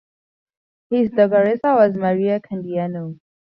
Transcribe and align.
His 0.89 1.11
dogaressa 1.11 1.75
was 1.75 1.93
Maria 1.93 2.39
Candiano. 2.39 3.19